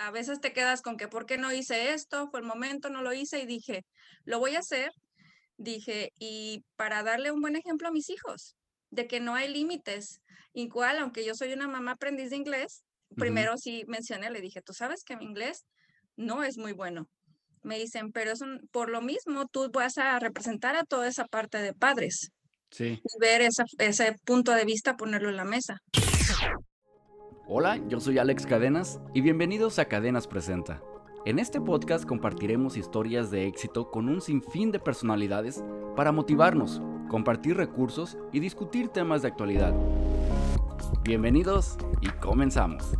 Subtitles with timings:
[0.00, 2.28] a veces te quedas con que, ¿por qué no hice esto?
[2.30, 3.84] Fue el momento, no lo hice y dije,
[4.24, 4.90] lo voy a hacer.
[5.58, 8.56] Dije, y para darle un buen ejemplo a mis hijos,
[8.90, 10.22] de que no hay límites.
[10.54, 12.82] Igual, aunque yo soy una mamá aprendiz de inglés,
[13.14, 15.66] primero sí mencioné, le dije, tú sabes que mi inglés
[16.16, 17.06] no es muy bueno.
[17.62, 21.26] Me dicen, pero es un, por lo mismo tú vas a representar a toda esa
[21.26, 22.30] parte de padres.
[22.70, 23.02] Sí.
[23.04, 25.76] Y ver ese punto de vista, ponerlo en la mesa.
[27.52, 30.80] Hola, yo soy Alex Cadenas y bienvenidos a Cadenas Presenta.
[31.24, 35.64] En este podcast compartiremos historias de éxito con un sinfín de personalidades
[35.96, 39.74] para motivarnos, compartir recursos y discutir temas de actualidad.
[41.02, 42.92] Bienvenidos y comenzamos.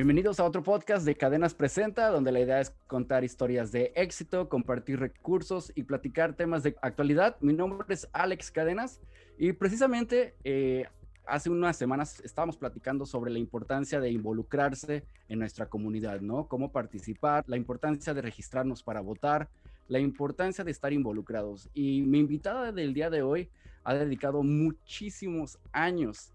[0.00, 4.48] Bienvenidos a otro podcast de Cadenas Presenta, donde la idea es contar historias de éxito,
[4.48, 7.36] compartir recursos y platicar temas de actualidad.
[7.42, 8.98] Mi nombre es Alex Cadenas
[9.36, 10.86] y precisamente eh,
[11.26, 16.48] hace unas semanas estábamos platicando sobre la importancia de involucrarse en nuestra comunidad, ¿no?
[16.48, 19.50] Cómo participar, la importancia de registrarnos para votar,
[19.86, 21.68] la importancia de estar involucrados.
[21.74, 23.50] Y mi invitada del día de hoy
[23.84, 26.32] ha dedicado muchísimos años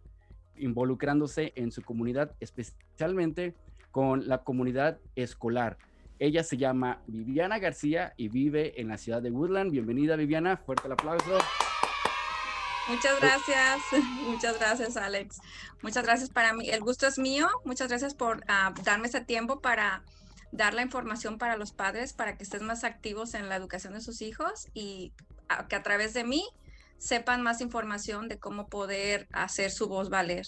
[0.57, 3.55] involucrándose en su comunidad, especialmente
[3.91, 5.77] con la comunidad escolar.
[6.19, 9.71] Ella se llama Viviana García y vive en la ciudad de Woodland.
[9.71, 11.37] Bienvenida Viviana, fuerte el aplauso.
[12.87, 13.81] Muchas gracias,
[14.27, 15.39] muchas gracias Alex.
[15.81, 16.69] Muchas gracias para mí.
[16.69, 17.47] El gusto es mío.
[17.65, 20.03] Muchas gracias por ah, darme ese tiempo para
[20.51, 24.01] dar la información para los padres, para que estén más activos en la educación de
[24.01, 25.11] sus hijos y
[25.69, 26.43] que a través de mí
[26.97, 30.45] sepan más información de cómo poder hacer su voz valer.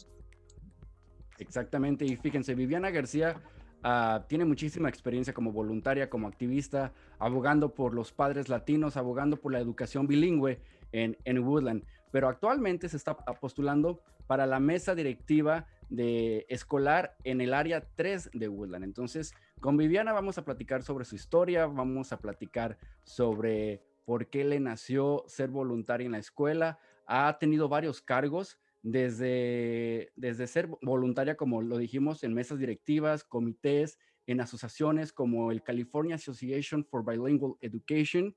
[1.40, 3.42] Exactamente, y fíjense, Viviana García
[3.84, 9.52] ah, tiene muchísima experiencia como voluntaria, como activista, abogando por los padres latinos, abogando por
[9.52, 10.60] la educación bilingüe
[10.92, 17.42] en, en Woodland pero actualmente se está postulando para la mesa directiva de escolar en
[17.42, 18.84] el área 3 de Woodland.
[18.84, 24.46] Entonces, con Viviana vamos a platicar sobre su historia, vamos a platicar sobre por qué
[24.46, 26.80] le nació ser voluntaria en la escuela.
[27.08, 34.00] Ha tenido varios cargos, desde, desde ser voluntaria, como lo dijimos, en mesas directivas, comités,
[34.26, 38.34] en asociaciones como el California Association for Bilingual Education,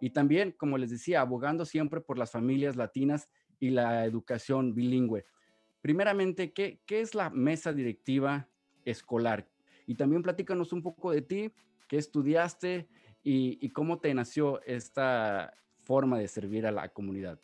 [0.00, 3.28] y también, como les decía, abogando siempre por las familias latinas
[3.58, 5.26] y la educación bilingüe.
[5.82, 8.48] Primeramente, ¿qué, qué es la mesa directiva
[8.86, 9.46] escolar?
[9.86, 11.52] Y también platícanos un poco de ti,
[11.88, 12.88] qué estudiaste
[13.22, 17.38] y, cómo te nació esta forma de servir a la comunidad.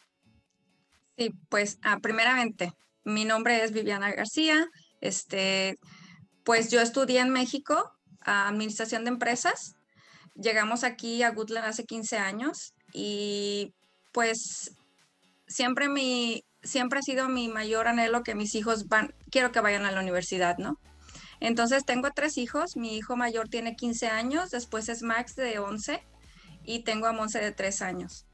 [1.17, 2.73] Sí, pues ah, primeramente,
[3.05, 4.67] mi nombre es Viviana García.
[5.01, 5.79] Este,
[6.45, 9.77] pues yo estudié en México Administración de Empresas
[10.39, 13.75] llegamos aquí a Goodland hace 15 años y
[14.13, 14.73] pues
[15.47, 19.85] siempre mi siempre ha sido mi mayor anhelo que mis hijos van, quiero que vayan
[19.85, 20.81] a la universidad, ¿no?
[21.41, 26.03] Entonces tengo tres hijos, mi hijo mayor tiene 15 años, después es Max de 11
[26.65, 28.27] y tengo a Monse de 3 años.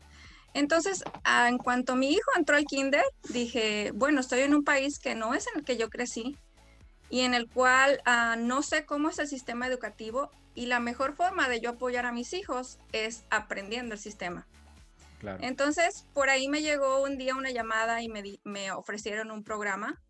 [0.54, 1.02] Entonces,
[1.48, 5.34] en cuanto mi hijo entró al kinder, dije, bueno, estoy en un país que no
[5.34, 6.36] es en el que yo crecí
[7.08, 11.14] y en el cual ah, no sé cómo es el sistema educativo y la mejor
[11.14, 14.46] forma de yo apoyar a mis hijos es aprendiendo el sistema.
[15.40, 20.00] Entonces, por ahí me llegó un día una llamada y me, me ofrecieron un programa.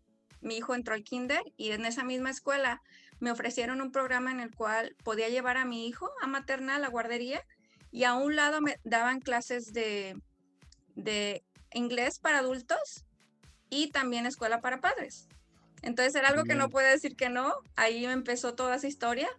[0.43, 2.81] Mi hijo entró al kinder y en esa misma escuela
[3.19, 6.89] me ofrecieron un programa en el cual podía llevar a mi hijo a maternal, a
[6.89, 7.41] guardería,
[7.91, 10.15] y a un lado me daban clases de,
[10.95, 11.43] de
[11.73, 13.05] inglés para adultos
[13.69, 15.27] y también escuela para padres.
[15.81, 17.53] Entonces era algo que no puede decir que no.
[17.75, 19.29] Ahí empezó toda esa historia.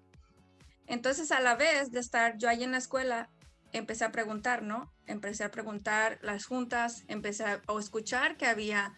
[0.86, 3.30] Entonces, a la vez de estar yo ahí en la escuela,
[3.72, 4.92] empecé a preguntar, ¿no?
[5.06, 8.94] Empecé a preguntar las juntas, empecé a escuchar que había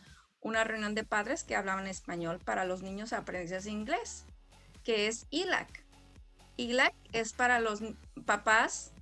[0.46, 4.24] una reunión de padres que hablaban español para los niños aprendices de inglés,
[4.84, 5.84] que es ILAC.
[6.56, 7.80] ILAC es para los
[8.24, 8.92] papás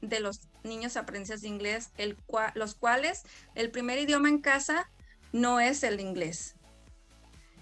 [0.00, 1.90] de los niños aprendices de inglés,
[2.54, 3.24] los cuales
[3.56, 4.88] el primer idioma en casa
[5.32, 6.54] no es el inglés.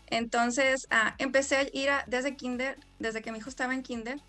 [0.08, 4.20] Entonces, ah, empecé a ir desde kinder, desde que mi hijo estaba en kinder,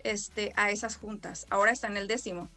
[0.00, 1.46] este, a esas juntas.
[1.48, 2.50] Ahora está en el décimo.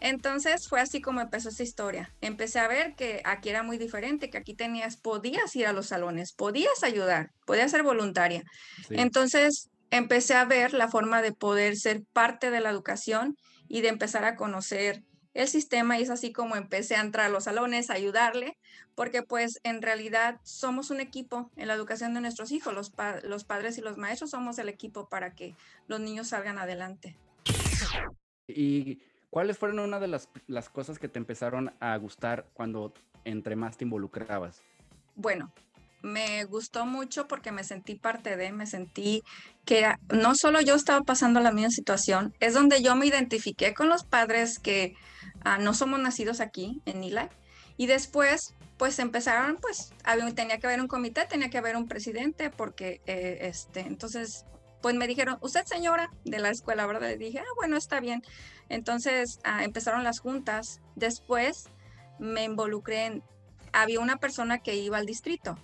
[0.00, 2.14] Entonces fue así como empezó esta historia.
[2.20, 5.86] Empecé a ver que aquí era muy diferente, que aquí tenías, podías ir a los
[5.86, 8.42] salones, podías ayudar, podías ser voluntaria.
[8.90, 13.36] Entonces empecé a ver la forma de poder ser parte de la educación
[13.68, 15.02] y de empezar a conocer
[15.34, 18.58] el sistema y es así como empecé a entrar a los salones, a ayudarle,
[18.94, 22.92] porque pues en realidad somos un equipo en la educación de nuestros hijos, los,
[23.22, 25.54] los padres y los maestros somos el equipo para que
[25.86, 27.16] los niños salgan adelante.
[28.48, 32.92] ¿Y cuáles fueron una de las, las cosas que te empezaron a gustar cuando
[33.24, 34.62] entre más te involucrabas?
[35.14, 35.52] Bueno,
[36.02, 39.22] me gustó mucho porque me sentí parte de, me sentí
[39.64, 43.88] que no solo yo estaba pasando la misma situación, es donde yo me identifiqué con
[43.88, 44.94] los padres que
[45.44, 47.30] ah, no somos nacidos aquí en ILA
[47.76, 51.88] y después pues empezaron, pues había, tenía que haber un comité, tenía que haber un
[51.88, 54.44] presidente porque eh, este, entonces
[54.80, 57.10] pues me dijeron, usted señora de la escuela, ¿verdad?
[57.10, 58.22] Y dije, ah, bueno, está bien.
[58.68, 60.80] Entonces ah, empezaron las juntas.
[60.94, 61.64] Después
[62.18, 63.22] me involucré en,
[63.72, 65.58] había una persona que iba al distrito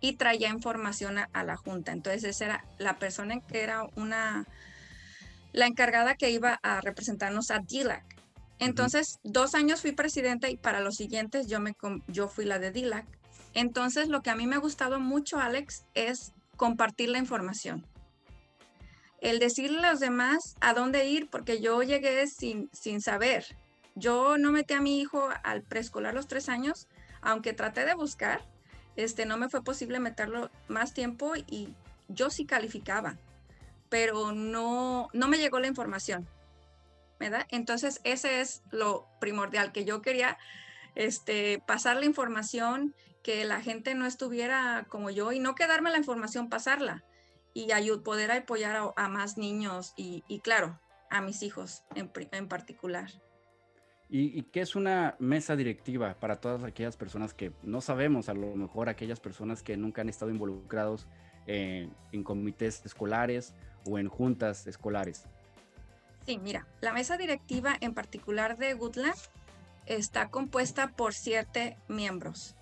[0.00, 1.92] y traía información a, la junta.
[1.92, 4.46] Entonces esa era la persona que era una,
[5.52, 8.04] la encargada que iba a representarnos a DILAC.
[8.58, 11.74] Entonces, dos años fui presidenta y para los siguientes yo, me,
[12.08, 13.06] yo fui la de DILAC.
[13.52, 17.86] Entonces, lo que a mí me ha gustado mucho, Alex, es compartir la información.
[19.20, 23.56] El decirle a los demás a dónde ir, porque yo llegué sin, sin saber.
[23.94, 26.86] Yo no metí a mi hijo al preescolar los tres años,
[27.22, 28.42] aunque traté de buscar,
[28.94, 31.74] este, no me fue posible meterlo más tiempo y
[32.08, 33.16] yo sí calificaba,
[33.88, 36.28] pero no, no me llegó la información,
[37.18, 37.46] ¿verdad?
[37.50, 40.36] Entonces, ese es lo primordial, que yo quería
[40.94, 45.98] este, pasar la información, que la gente no estuviera como yo y no quedarme la
[45.98, 47.02] información, pasarla
[47.56, 53.10] y poder apoyar a, más niños y, claro, a mis hijos en, en particular.
[54.10, 58.54] ¿Y, qué es una mesa directiva para todas aquellas personas que no sabemos, a lo
[58.54, 61.08] mejor aquellas personas que nunca han estado involucrados
[61.46, 61.94] en,
[62.24, 63.54] comités escolares
[63.86, 65.24] o en juntas escolares?
[66.26, 69.16] Sí, mira, la mesa directiva en particular de Goodland
[69.86, 72.54] está compuesta por siete miembros.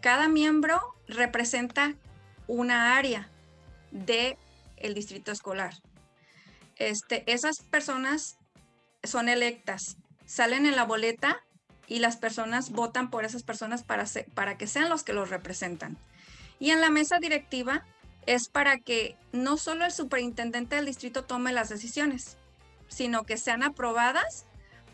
[0.00, 1.94] Cada miembro representa
[2.48, 3.30] una área
[4.04, 4.38] de
[4.76, 5.74] el distrito escolar.
[6.76, 8.36] Este, esas personas
[9.02, 9.96] son electas
[10.26, 11.40] salen en la boleta
[11.86, 14.04] y las personas votan por esas personas para,
[14.34, 15.96] para que sean los que los representan.
[16.58, 17.84] Y en la mesa directiva
[18.26, 22.36] es para que no solo el superintendente del distrito tome las decisiones,
[22.88, 24.46] sino que sean aprobadas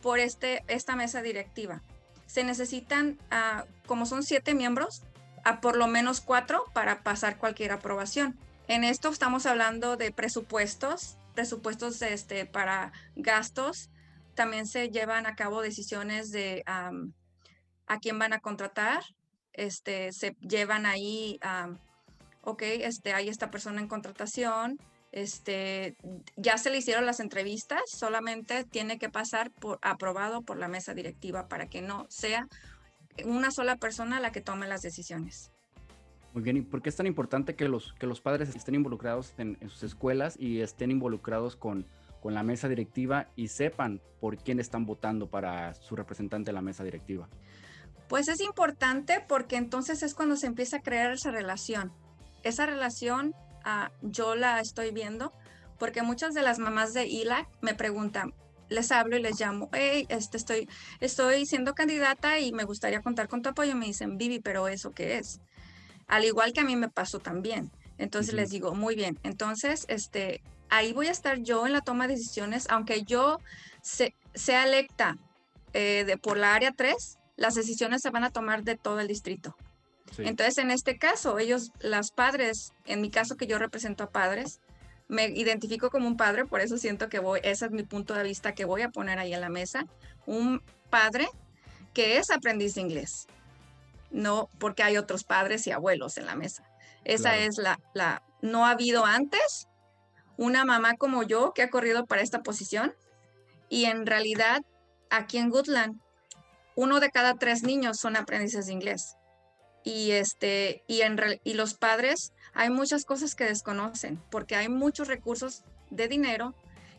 [0.03, 1.83] por este, esta mesa directiva.
[2.27, 5.03] Se necesitan, ah, como son siete miembros,
[5.45, 8.39] a por lo menos cuatro para pasar cualquier aprobación.
[8.69, 13.91] En esto estamos hablando de presupuestos, presupuestos este, para gastos,
[14.35, 19.03] también se llevan a cabo decisiones de a quién van a contratar.
[19.53, 21.39] Este, se llevan ahí,
[22.43, 24.79] ok, este, hay esta persona en contratación,
[25.13, 25.95] este,
[26.37, 30.95] ya se le hicieron las entrevistas, solamente tiene que pasar por aprobado por la mesa
[30.95, 32.49] directiva para que no sea
[33.27, 35.53] una sola persona la que tome las decisiones.
[36.35, 39.35] Muy bien, ¿y por qué es tan importante que los, que los padres estén involucrados
[39.39, 41.87] en sus escuelas y estén involucrados con,
[42.23, 46.63] con la mesa directiva y sepan por quién están votando para su representante en la
[46.63, 47.29] mesa directiva?
[48.09, 51.93] Pues es importante porque entonces es cuando se empieza a crear esa relación.
[52.45, 53.35] Esa relación
[53.65, 55.33] ah, yo la estoy viendo
[55.79, 58.35] porque muchas de las mamás de ILAC me preguntan,
[58.69, 60.69] les hablo y les llamo, hey, este, estoy,
[61.01, 63.75] estoy siendo candidata y me gustaría contar con tu apoyo.
[63.75, 65.41] Me dicen, Vivi, pero ¿eso qué es?
[66.13, 67.71] Al igual que a mí me pasó también.
[67.97, 72.07] Entonces les digo, muy bien, entonces, este, ahí voy a estar yo en la toma
[72.07, 73.39] de decisiones, aunque yo
[73.81, 75.17] sea electa
[75.73, 79.09] eh, de, por la área 3, las decisiones se van a tomar de todo el
[79.09, 79.57] distrito.
[80.19, 84.61] Entonces, en este caso, ellos, las padres, en mi caso que yo represento a padres,
[85.09, 88.23] me identifico como un padre, por eso siento que voy, ese es mi punto de
[88.23, 89.87] vista que voy a poner ahí en la mesa,
[90.27, 90.61] un
[90.91, 91.27] padre
[91.95, 93.29] que es aprendiz de inglés,
[94.13, 96.65] no porque hay otros padres y abuelos en la mesa.
[97.05, 99.69] Esa es la, la, no ha habido antes
[100.37, 102.95] una mamá como yo que ha corrido para esta posición
[103.69, 104.63] y en realidad
[105.11, 106.01] aquí en Goodland
[106.75, 109.17] uno de cada tres niños son aprendices de inglés
[109.85, 115.09] y este y en y los padres hay muchas cosas que desconocen porque hay muchos
[115.09, 116.55] recursos de dinero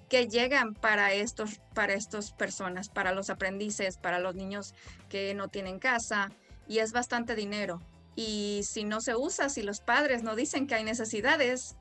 [0.09, 4.73] que llegan para estos para estas personas para los aprendices para los niños
[5.09, 6.31] que no tienen casa
[6.67, 7.81] y es bastante dinero
[8.15, 11.75] y si no se usa si los padres no dicen que hay necesidades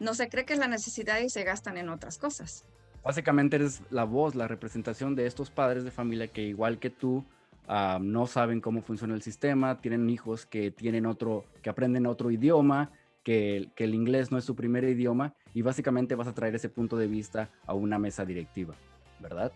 [0.00, 2.64] no se cree que es la necesidad y se gastan en otras cosas.
[3.02, 7.24] Básicamente eres la voz, la representación de estos padres de familia que igual que tú
[8.00, 12.90] no saben cómo funciona el sistema, tienen hijos que tienen otro, que aprenden otro idioma,
[13.22, 16.70] que, que el inglés no es su primer idioma y básicamente vas a traer ese
[16.70, 18.74] punto de vista a una mesa directiva,
[19.20, 19.52] ¿verdad?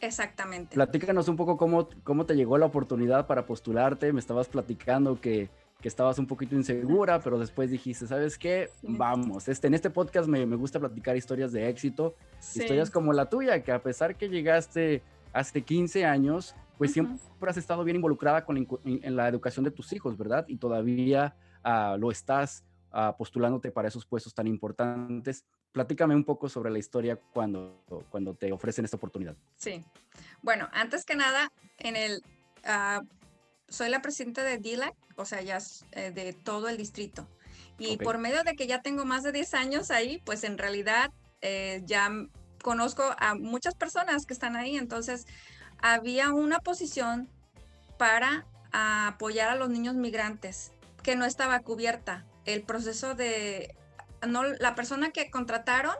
[0.00, 0.74] Exactamente.
[0.74, 4.12] Platícanos un poco cómo, cómo te llegó la oportunidad para postularte.
[4.12, 5.50] Me estabas platicando que
[5.80, 8.70] que estabas un poquito insegura, pero después dijiste, ¿sabes qué?
[8.82, 13.26] Vamos, este, en este podcast me, me gusta platicar historias de éxito, historias como la
[13.26, 15.02] tuya, que a pesar que llegaste
[15.32, 19.92] hace 15 años, pues siempre has estado bien involucrada con, en, la educación de tus
[19.92, 20.44] hijos, ¿verdad?
[20.48, 25.44] Y todavía ah, lo estás ah, postulándote para esos puestos tan importantes.
[25.72, 29.36] Platícame un poco sobre la historia cuando, cuando te ofrecen esta oportunidad.
[29.56, 29.84] Sí.
[30.42, 32.22] Bueno, antes que nada, en el,
[32.64, 33.02] ah,
[33.68, 35.58] soy la presidenta de DILAC, o sea, ya
[35.92, 37.28] eh, de todo el distrito.
[37.78, 41.12] Y por medio de que ya tengo más de 10 años ahí, pues en realidad
[41.42, 42.10] eh, ya
[42.62, 44.76] conozco a muchas personas que están ahí.
[44.76, 45.26] Entonces,
[45.80, 47.28] había una posición
[47.96, 52.26] para apoyar a los niños migrantes que no estaba cubierta.
[52.48, 53.74] El proceso de,
[54.26, 55.94] no, la persona que contrataron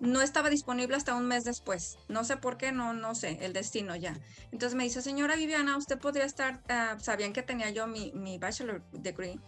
[0.00, 1.98] no estaba disponible hasta un mes después.
[2.08, 4.18] No sé por qué, no, no sé, el destino ya.
[4.52, 8.38] Entonces me dice, señora Viviana, usted podría estar, ah, sabían que tenía yo mi, mi
[8.38, 9.38] bachelor degree.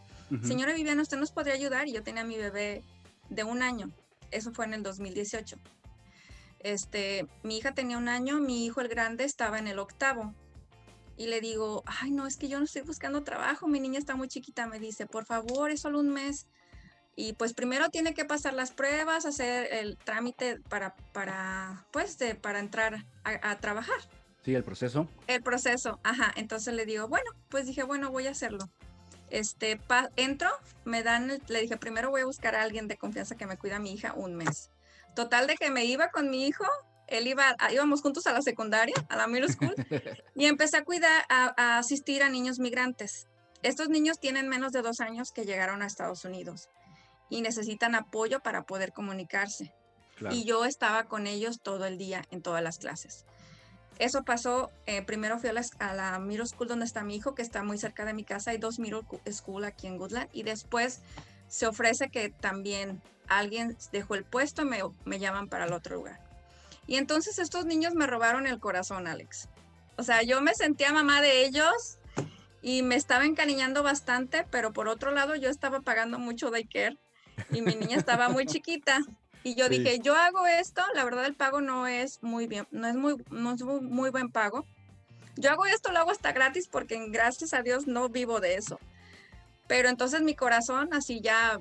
[0.42, 1.88] Señora Viviana, usted nos podría ayudar.
[1.88, 2.82] Y yo tenía mi bebé
[3.30, 3.90] de un año.
[4.30, 5.56] Eso fue en el 2018.
[6.58, 10.34] Este, mi hija tenía un año, mi hijo el grande estaba en el octavo.
[11.16, 14.16] Y le digo, ay, no, es que yo no estoy buscando trabajo, mi niña está
[14.16, 14.66] muy chiquita.
[14.66, 16.46] Me dice, por favor, es solo un mes.
[17.16, 22.34] Y pues primero tiene que pasar las pruebas, hacer el trámite para, para, pues, de,
[22.34, 23.96] para entrar a, trabajar.
[24.44, 25.08] Sí, el proceso.
[25.28, 26.32] El proceso, ajá.
[26.36, 28.68] Entonces le digo, bueno, pues dije, bueno, voy a hacerlo.
[29.30, 29.80] Este,
[30.16, 30.50] entro,
[30.84, 33.76] me dan, le dije, primero voy a buscar a alguien de confianza que me cuida
[33.76, 34.70] a mi hija un mes.
[35.14, 36.64] Total de que me iba con mi hijo,
[37.06, 39.74] él iba, íbamos juntos a la secundaria, a la middle school,
[40.34, 43.26] y empecé a cuidar, a, asistir a niños migrantes.
[43.62, 46.68] Estos niños tienen menos de dos años que llegaron a Estados Unidos
[47.30, 49.72] y necesitan apoyo para poder comunicarse.
[50.30, 53.24] Y yo estaba con ellos todo el día en todas las clases.
[53.98, 57.34] Eso pasó, eh, primero fui a la, a la middle school donde está mi hijo,
[57.34, 60.42] que está muy cerca de mi casa, hay dos middle school aquí en Goodland, y
[60.42, 61.00] después
[61.48, 66.23] se ofrece que también alguien dejó el puesto, me, me llaman para el otro lugar.
[66.86, 69.48] Y entonces estos niños me robaron el corazón, Alex.
[69.96, 71.98] O sea, yo me sentía mamá de ellos
[72.62, 76.98] y me estaba encariñando bastante, pero por otro lado yo estaba pagando mucho daycare
[77.50, 79.00] y mi niña estaba muy chiquita.
[79.42, 82.86] Y yo dije, yo hago esto, la verdad el pago no es muy bien, no
[82.88, 84.64] es muy, no es muy, muy buen pago.
[85.36, 88.78] Yo hago esto, lo hago hasta gratis porque gracias a Dios no vivo de eso.
[89.66, 91.58] Pero entonces mi corazón así ya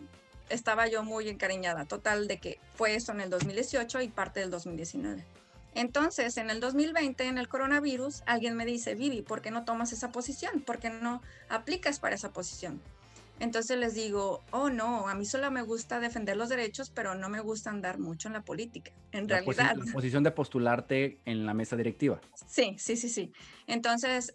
[0.54, 4.52] estaba yo muy encariñada, total de que fue eso en el 2018 y parte del
[4.52, 5.24] 2019.
[5.76, 9.92] Entonces, en el 2020, en el coronavirus, alguien me dice, Vivi, ¿por qué no tomas
[9.92, 10.62] esa posición?
[10.62, 12.80] ¿Por qué no aplicas para esa posición?
[13.40, 17.30] Entonces les digo, oh no, a mí solo me gusta defender los derechos, pero no
[17.30, 19.76] me gusta andar mucho en la política, en realidad.
[19.76, 22.22] la posición de postularte en la mesa directiva.
[22.48, 23.34] Sí, sí, sí, sí.
[23.66, 24.32] Entonces,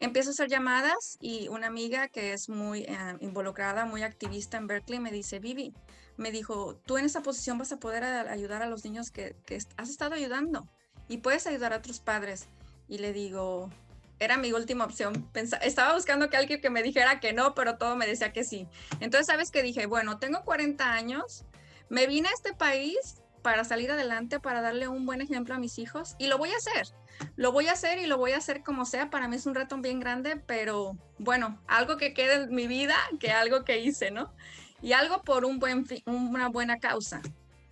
[0.00, 4.66] empiezo a hacer llamadas y una amiga que es muy eh, involucrada, muy activista en
[4.66, 5.74] Berkeley, me dice, Vivi,
[6.16, 9.36] me dijo, tú en esa posición vas a poder ayudar a los niños que,
[9.76, 10.68] has estado ayudando
[11.08, 12.48] y puedes ayudar a otros padres.
[12.88, 13.70] Y le digo,
[14.18, 15.30] era mi última opción.
[15.62, 18.66] estaba buscando que alguien que me dijera que no, pero todo me decía que sí.
[19.00, 19.86] Entonces, ¿sabes qué dije?
[19.86, 21.44] Bueno, tengo 40 años,
[21.88, 25.78] me vine a este país para salir adelante, para darle un buen ejemplo a mis
[25.78, 26.88] hijos y lo voy a hacer.
[27.36, 29.08] Lo voy a hacer y lo voy a hacer como sea.
[29.08, 32.96] Para mí es un reto bien grande, pero bueno, algo que quede en mi vida
[33.20, 34.34] que algo que hice, ¿no?
[34.82, 37.22] Y algo por un buen una buena causa.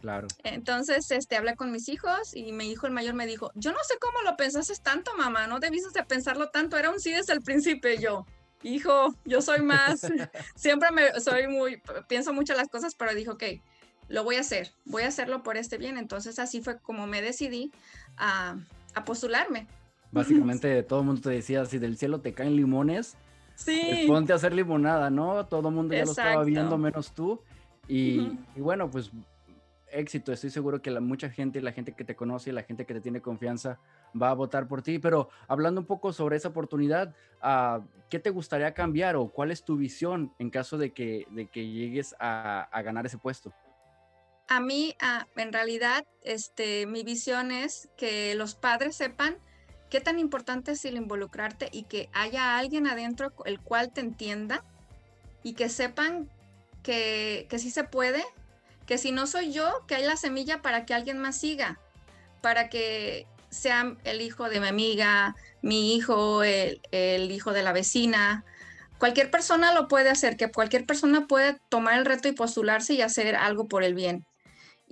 [0.01, 0.29] Claro.
[0.45, 3.79] Entonces, este, hablé con mis hijos y mi hijo el mayor me dijo, yo no
[3.83, 7.33] sé cómo lo pensaste tanto, mamá, no debiste de pensarlo tanto, era un sí desde
[7.33, 7.93] el principio.
[7.99, 8.25] yo,
[8.63, 10.03] hijo, yo soy más,
[10.55, 13.43] siempre me, soy muy, pienso mucho las cosas, pero dijo, ok,
[14.09, 15.99] lo voy a hacer, voy a hacerlo por este bien.
[15.99, 17.73] Entonces así fue como me decidí
[18.17, 18.57] a,
[18.95, 19.67] a postularme.
[20.13, 23.17] Básicamente todo el mundo te decía, si del cielo te caen limones,
[23.55, 23.81] sí.
[23.89, 25.47] Pues ponte a hacer limonada, ¿no?
[25.47, 27.41] Todo el mundo ya lo estaba viendo menos tú.
[27.87, 29.11] Y, y, bueno, pues
[29.95, 30.33] éxito.
[30.33, 33.01] Estoy seguro que la, mucha gente, la gente que te conoce, la gente que te
[33.01, 33.79] tiene confianza,
[34.21, 34.99] va a votar por ti.
[34.99, 39.65] Pero hablando un poco sobre esa oportunidad, uh, ¿qué te gustaría cambiar o cuál es
[39.65, 43.53] tu visión en caso de que, de que llegues a, a ganar ese puesto?
[44.49, 44.95] A mí,
[45.37, 49.39] en realidad, este, mi visión es que los padres sepan
[49.91, 54.65] qué tan importante es el involucrarte y que haya alguien adentro el cual te entienda
[55.43, 56.29] y que sepan
[56.83, 58.25] que, que sí se puede,
[58.87, 61.81] que si no soy yo, que hay la semilla para que alguien más siga,
[62.43, 67.73] para que sea el hijo de mi amiga, mi hijo, el, el hijo de la
[67.73, 68.45] vecina,
[68.99, 73.03] cualquier persona lo puede hacer, que cualquier persona puede tomar el reto y postularse y
[73.03, 74.27] hacer algo por el bien.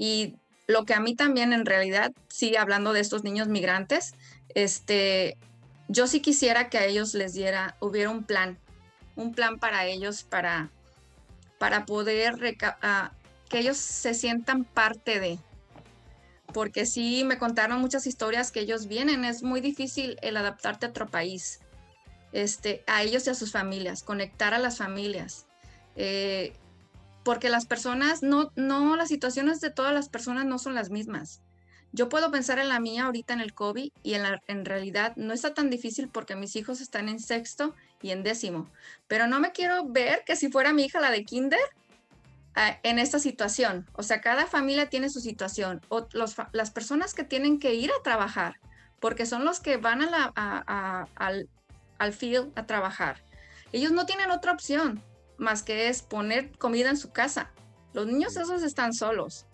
[0.02, 0.34] Y
[0.66, 4.14] lo que a mí también en realidad, sigue hablando de estos niños migrantes,
[4.52, 5.38] este,
[5.86, 8.58] yo sí quisiera que a ellos les diera, hubiera un plan,
[9.14, 10.70] un plan para ellos, para,
[11.60, 12.34] para poder,
[12.82, 13.12] ah,
[13.48, 15.38] que ellos se sientan parte de,
[16.52, 20.88] porque sí me contaron muchas historias que ellos vienen, es muy difícil el adaptarte a
[20.88, 21.60] otro país,
[22.32, 25.46] este, a ellos y a sus familias, conectar a las familias.
[25.94, 26.54] Eh,
[27.24, 31.42] porque las personas, no, no, las situaciones de todas las personas no son las mismas.
[31.92, 35.12] Yo puedo pensar en la mía ahorita en el COVID y en, la, en realidad
[35.16, 38.70] no está tan difícil porque mis hijos están en sexto y en décimo,
[39.08, 41.60] pero no me quiero ver que si fuera mi hija la de kinder
[42.54, 43.86] ah, en esta situación.
[43.92, 45.82] O sea, cada familia tiene su situación.
[45.90, 46.08] O
[46.52, 48.58] las personas que tienen que ir a trabajar,
[48.98, 51.48] porque son los que van a la, al,
[51.98, 53.22] al field a trabajar.
[53.70, 55.02] Ellos no tienen otra opción
[55.38, 57.50] más que es poner comida en su casa.
[57.92, 59.46] Los niños esos están solos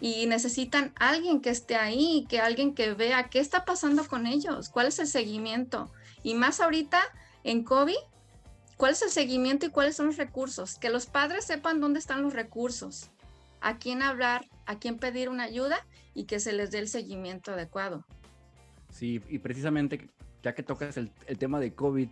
[0.00, 4.68] y necesitan alguien que esté ahí, que alguien que vea qué está pasando con ellos,
[4.68, 5.92] cuál es el seguimiento.
[6.22, 7.00] Y más ahorita
[7.44, 7.94] en COVID,
[8.76, 10.76] cuál es el seguimiento y cuáles son los recursos.
[10.76, 13.10] Que los padres sepan dónde están los recursos,
[13.60, 17.52] a quién hablar, a quién pedir una ayuda y que se les dé el seguimiento
[17.52, 18.04] adecuado.
[18.90, 20.10] Sí, y precisamente
[20.42, 22.08] ya que tocas el, tema de COVID,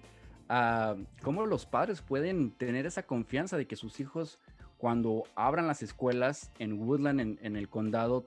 [0.51, 4.39] uh, ¿cómo los padres pueden tener esa confianza de que sus hijos,
[4.79, 8.27] cuando abran las escuelas en Woodland, en, el condado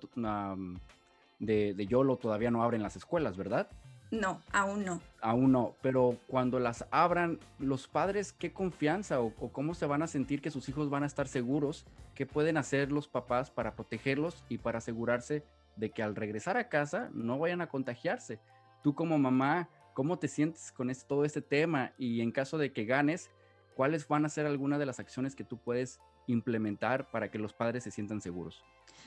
[1.40, 3.70] de, de, Yolo, todavía no abren las escuelas, ¿verdad?
[4.12, 5.02] No, aún no.
[5.22, 10.04] Aún no, pero cuando las abran, los padres, ¿qué confianza o, o, cómo se van
[10.04, 11.86] a sentir que sus hijos van a estar seguros?
[12.14, 15.44] ¿Qué pueden hacer los papás para protegerlos y para asegurarse
[15.78, 18.40] de que al regresar a casa no vayan a contagiarse?
[18.84, 21.94] Tú como mamá, ¿Cómo te sientes con todo este tema?
[21.98, 23.30] Y en caso de que ganes,
[23.76, 27.54] ¿cuáles van a ser algunas de las acciones que tú puedes implementar para que los
[27.54, 28.64] padres se sientan seguros?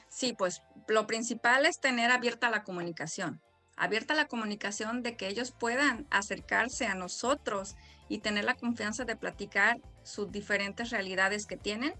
[0.08, 3.40] Sí, pues lo principal es tener abierta la comunicación,
[3.76, 7.76] abierta la comunicación de que ellos puedan acercarse a nosotros
[8.08, 11.94] y tener la confianza de platicar sus diferentes realidades que tienen.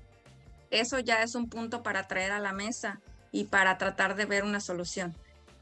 [0.70, 3.00] Eso ya es un punto para traer a la mesa
[3.32, 5.16] y para tratar de ver una solución.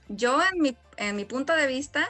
[0.08, 2.06] Yo en mi, en mi punto de vista,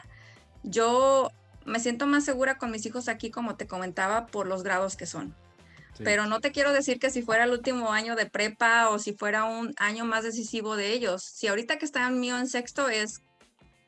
[0.65, 1.31] yo
[1.65, 5.07] me siento más segura con mis hijos aquí, como te comentaba, por los grados que
[5.07, 5.35] son.
[6.03, 9.13] Pero no te quiero decir que si fuera el último año de prepa o si
[9.13, 11.23] fuera un año más decisivo de ellos.
[11.23, 13.23] Si ahorita que están mío en sexto es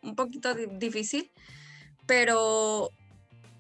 [0.03, 1.33] un poquito difícil,
[2.07, 2.91] pero,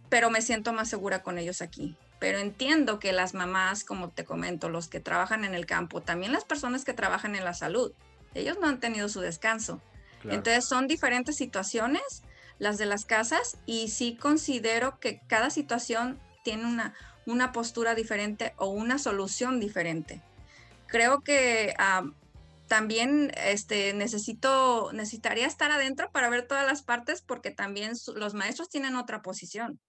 [0.08, 1.96] pero me siento más segura con ellos aquí.
[2.20, 6.32] Pero entiendo que las mamás, como te comento, los que trabajan en el campo, también
[6.32, 7.92] las personas que trabajan en la salud,
[8.34, 9.80] ellos no han tenido su descanso.
[10.24, 12.22] Entonces son diferentes situaciones
[12.58, 16.94] las de las casas y sí considero que cada situación tiene una,
[17.26, 20.22] una postura diferente o una solución diferente.
[20.86, 22.04] Creo que ah,
[22.68, 28.68] también este, necesito, necesitaría estar adentro para ver todas las partes porque también los maestros
[28.68, 29.80] tienen otra posición.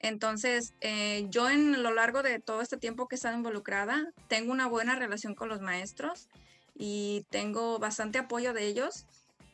[0.00, 4.52] Entonces, eh, yo en lo largo de todo este tiempo que he estado involucrada, tengo
[4.52, 6.28] una buena relación con los maestros
[6.74, 9.06] y tengo bastante apoyo de ellos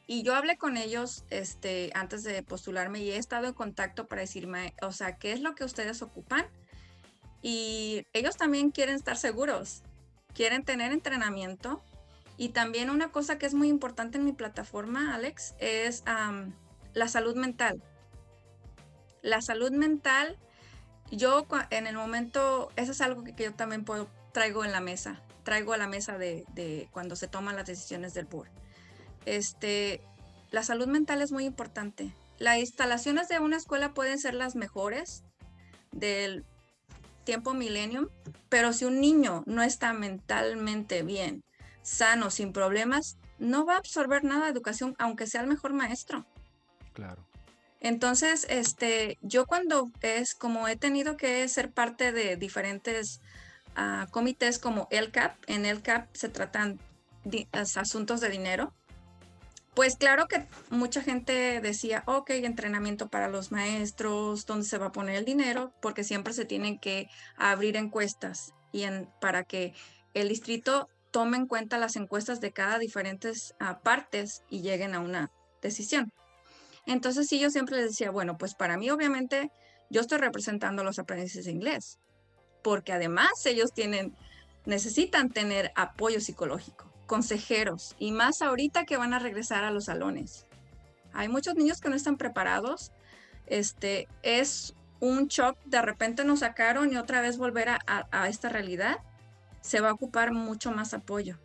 [0.07, 4.23] y yo hablé con ellos este, antes de postularme y he estado en contacto para
[4.23, 6.47] decirme, o sea, ¿qué es lo que ustedes ocupan?
[7.43, 9.83] Y ellos también quieren estar seguros,
[10.35, 11.83] quieren tener entrenamiento.
[12.37, 16.03] Y también una cosa que es muy importante en mi plataforma, Alex, es
[16.93, 17.83] la salud mental.
[19.23, 20.39] La salud mental,
[21.13, 25.21] yo en el momento, eso es algo que, yo también puedo, traigo en la mesa,
[25.45, 28.51] traigo a la mesa de, de cuando se toman las decisiones del board
[29.27, 30.03] este,
[30.51, 32.13] la salud mental es muy importante.
[32.39, 35.25] Las instalaciones de una escuela pueden ser las mejores
[35.93, 36.45] del
[37.25, 38.09] tiempo millennium,
[38.49, 41.43] pero si un niño no está mentalmente bien,
[41.83, 46.27] sano, sin problemas, no va a absorber nada de educación, aunque sea el mejor maestro.
[46.93, 47.27] Claro.
[47.81, 53.21] Entonces, este, yo cuando es como he tenido que ser parte de diferentes
[53.75, 56.79] ah, comités como el CAP, en el CAP se tratan
[57.77, 58.75] asuntos de dinero,
[59.75, 64.93] pues claro que mucha gente decía, ok, entrenamiento para los maestros, ¿dónde se va a
[64.93, 65.73] poner el dinero?
[65.81, 68.85] Porque siempre se tienen que abrir encuestas y
[69.21, 69.75] para que
[70.13, 75.01] el distrito tome en cuenta las encuestas de cada diferentes ah, partes y lleguen a
[75.01, 75.31] una
[75.63, 76.13] decisión.
[76.87, 79.53] Entonces sí, yo siempre les decía, bueno, pues para mí obviamente
[79.89, 81.99] yo estoy representando a los aprendices de inglés,
[82.63, 84.17] porque además ellos tienen,
[84.67, 90.47] necesitan tener apoyo psicológico consejeros y más ahorita que van a regresar a los salones.
[91.13, 92.93] Hay muchos niños que no están preparados.
[93.47, 98.99] Este es un shock, de repente nos sacaron y otra vez volver a, esta realidad,
[99.61, 101.37] se va a ocupar mucho más apoyo.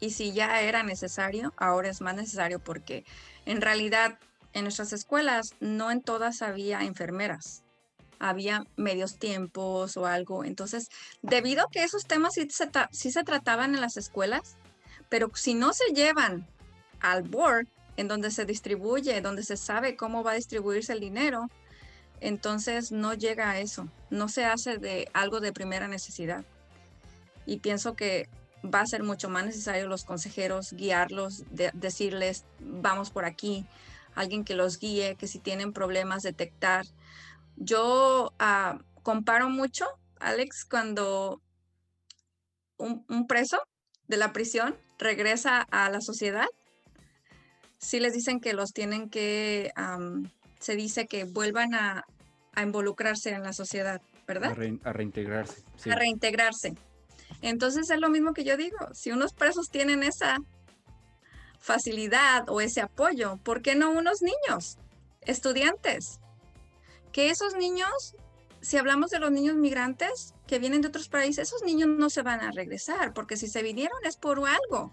[0.00, 3.04] Y si ya era necesario, ahora es más necesario porque
[3.46, 4.18] en realidad
[4.52, 7.62] en nuestras escuelas no en todas había enfermeras,
[8.18, 10.44] había medios tiempos o algo.
[10.44, 10.88] Entonces,
[11.22, 14.56] debido a que esos temas sí se, sí se trataban en las escuelas,
[15.08, 16.46] pero si no se llevan
[17.00, 21.48] al board, en donde se distribuye, donde se sabe cómo va a distribuirse el dinero,
[22.20, 26.44] entonces no llega a eso, no se hace de algo de primera necesidad.
[27.46, 28.28] y pienso que
[28.64, 33.66] va a ser mucho más necesario los consejeros guiarlos, decirles, vamos por aquí,
[34.14, 36.86] alguien que los guíe, que si tienen problemas, detectar.
[37.56, 39.86] Yo ah, comparo mucho,
[40.18, 41.42] Alex, cuando
[42.76, 43.58] un, preso
[44.08, 46.46] de la prisión regresa a la sociedad,
[47.78, 49.72] sí les dicen que los tienen que,
[50.58, 52.04] se dice que vuelvan a,
[52.56, 54.52] involucrarse en la sociedad, ¿verdad?
[54.84, 55.64] A, reintegrarse.
[55.90, 56.74] A reintegrarse.
[57.42, 60.38] Entonces es lo mismo que yo digo, si unos presos tienen esa
[61.58, 64.78] facilidad o ese apoyo, ¿por qué no unos niños,
[65.22, 66.20] estudiantes?
[67.10, 68.14] Que esos niños,
[68.64, 72.22] si hablamos de los niños migrantes que vienen de otros países, esos niños no se
[72.22, 74.90] van a regresar, porque si se vinieron es por algo,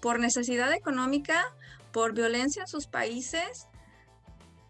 [0.00, 1.54] por necesidad económica,
[1.92, 3.66] por violencia en sus países,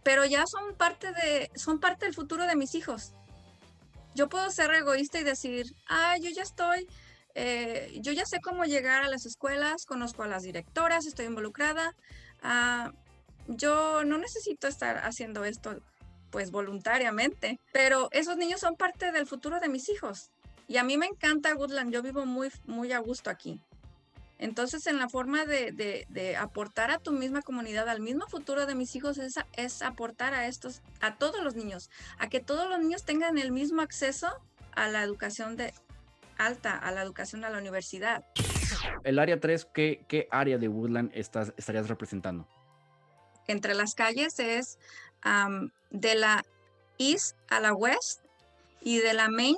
[0.02, 3.12] pero ya son parte de, son parte del futuro de mis hijos.
[4.16, 6.88] Yo puedo ser egoísta y decir, ah, yo ya estoy
[7.36, 11.94] eh, yo ya sé cómo llegar a las escuelas, conozco a las directoras, estoy involucrada.
[12.42, 12.92] Ah,
[13.46, 15.80] yo no necesito estar haciendo esto
[16.30, 20.30] pues voluntariamente, pero esos niños son parte del futuro de mis hijos.
[20.68, 23.60] Y a mí me encanta Woodland, yo vivo muy, muy a gusto aquí.
[24.38, 28.96] Entonces, en la forma de, aportar a tu misma comunidad, al mismo futuro de mis
[28.96, 33.04] hijos, es, es aportar a estos, a todos los niños, a que todos los niños
[33.04, 34.28] tengan el mismo acceso
[34.72, 35.74] a la educación de,
[36.40, 38.24] alta a la educación a la universidad.
[39.04, 42.48] El área 3, ¿qué, qué área de Woodland estás, estarías representando?
[43.46, 44.78] Entre las calles es
[45.90, 46.44] de la
[46.98, 48.20] East a la West
[48.80, 49.56] y de la Main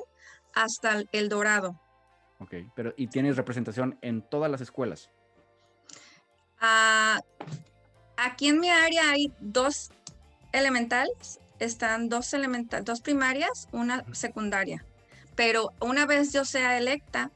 [0.55, 1.81] hasta el Dorado.
[2.39, 5.11] Ok, pero ¿y tienes representación en todas las escuelas?
[6.61, 7.21] Ah,
[8.17, 9.91] aquí en mi área hay dos
[10.53, 14.85] elementales, están dos, elemental, dos primarias, una secundaria
[15.35, 17.31] pero una vez yo sea electa,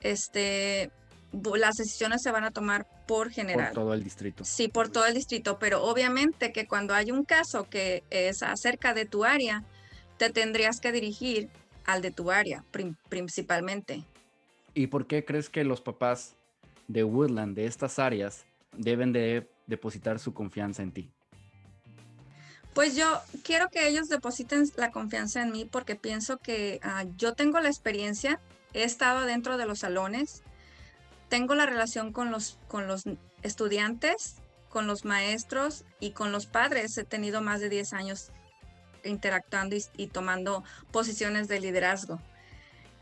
[0.00, 0.90] este,
[1.32, 3.66] las decisiones se van a tomar por general.
[3.66, 4.44] Por todo el distrito.
[4.44, 8.94] Sí, por todo el distrito, pero obviamente que cuando hay un caso que es acerca
[8.94, 9.64] de tu área,
[10.16, 11.48] te tendrías que dirigir
[11.86, 12.64] al de tu área
[13.08, 14.04] principalmente.
[14.74, 16.36] ¿Y por qué crees que los papás
[16.86, 18.44] de Woodland, de estas áreas,
[18.76, 21.10] deben de depositar su confianza en ti?
[22.74, 27.34] Pues yo quiero que ellos depositen la confianza en mí porque pienso que ah, yo
[27.34, 28.38] tengo la experiencia,
[28.72, 30.44] he estado dentro de los salones,
[31.30, 33.04] tengo la relación con los, con los
[33.42, 34.34] estudiantes,
[34.68, 36.98] con los maestros y con los padres.
[36.98, 38.30] He tenido más de 10 años
[39.04, 42.20] interactuando y, tomando posiciones de liderazgo.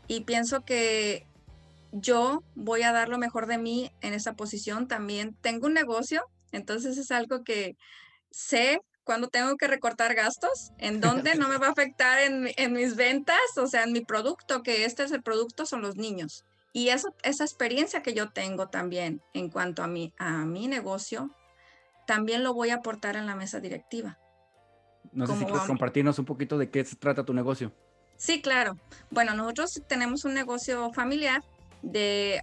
[0.07, 1.25] Y pienso que
[1.91, 4.87] yo voy a dar lo mejor de mí en esa posición.
[4.87, 7.75] También tengo un negocio, entonces es algo que
[8.31, 12.95] sé cuando tengo que recortar gastos, en dónde no me va a afectar en, mis
[12.95, 16.45] ventas, o sea, en mi producto, que este es el producto, son los niños.
[16.71, 21.35] Y eso, esa experiencia que yo tengo también en cuanto a mi, a mi negocio,
[22.05, 24.19] también lo voy a aportar en la mesa directiva.
[25.11, 27.73] No sé si quieres compartirnos un poquito de qué se trata tu negocio.
[28.17, 28.77] Sí, claro.
[29.09, 31.43] Bueno, nosotros tenemos un negocio familiar
[31.81, 32.41] de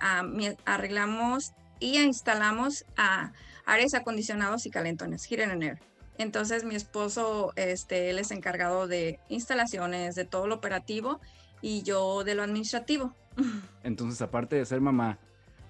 [0.65, 3.33] arreglamos y instalamos a
[3.67, 5.79] aires acondicionados y calentones, Heating and Air.
[6.19, 11.21] Entonces mi esposo, este, él es encargado de instalaciones, de todo lo operativo
[11.63, 13.15] y yo de lo administrativo.
[13.83, 15.19] Entonces, aparte de ser mamá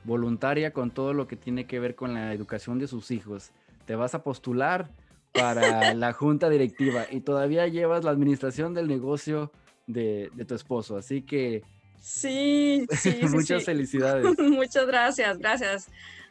[0.05, 3.51] voluntaria con todo lo que tiene que ver con la educación de sus hijos,
[3.87, 4.91] te vas a postular
[5.33, 9.53] para la junta directiva y todavía llevas la administración del negocio
[9.87, 10.97] de, tu esposo.
[10.97, 11.63] Así que...
[12.01, 13.21] Sí, sí.
[13.31, 14.39] muchas felicidades.
[14.39, 15.89] Muchas gracias, gracias.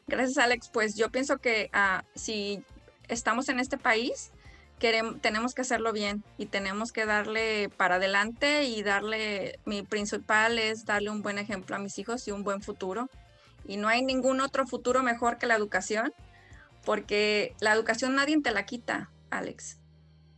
[0.07, 0.69] Gracias, Alex.
[0.71, 2.63] Pues yo pienso que ah, si
[3.07, 4.31] estamos en este país,
[4.79, 10.59] queremos, tenemos que hacerlo bien y tenemos que darle para adelante y darle, mi principal
[10.59, 13.09] es darle un buen ejemplo a mis hijos y un buen futuro.
[13.67, 16.13] Y no hay ningún otro futuro mejor que la educación,
[16.83, 19.79] porque la educación nadie te la quita, Alex.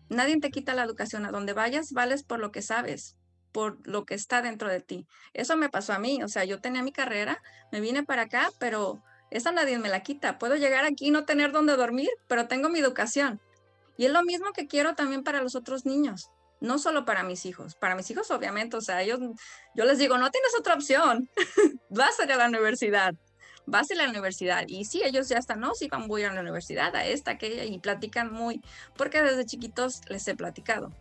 [0.10, 1.26] Nadie te quita la educación.
[1.26, 3.18] A donde vayas, vales por lo que sabes,
[3.52, 5.06] por lo que está dentro de ti.
[5.34, 6.24] Eso me pasó a mí.
[6.24, 10.04] O sea, yo tenía mi carrera, me vine para acá, pero esa nadie me la
[10.04, 10.38] quita.
[10.38, 13.42] Puedo llegar aquí y no tener dónde dormir, pero tengo mi educación.
[13.98, 16.30] Y es lo mismo que quiero también para los otros niños,
[16.60, 17.76] no solo para mis hijos.
[17.76, 19.20] Para mis hijos, obviamente, o sea, ellos,
[19.76, 21.30] yo les digo, no tienes otra opción.
[21.90, 23.16] vas a ir a la universidad,
[23.66, 24.66] vas a ir a la universidad.
[24.68, 27.80] Y sí, ellos ya están, no, sí, voy a la universidad, a esta, aquella, y
[27.80, 28.62] platican muy,
[28.96, 30.92] porque desde chiquitos les he platicado.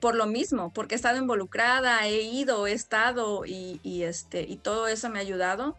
[0.00, 4.56] Por lo mismo, porque he estado involucrada, he ido, he estado y, y este, y
[4.56, 5.76] todo eso me ha ayudado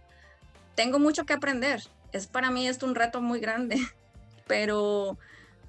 [0.75, 1.81] tengo mucho que aprender.
[2.11, 3.77] Es para mí esto un reto muy grande,
[4.47, 5.17] pero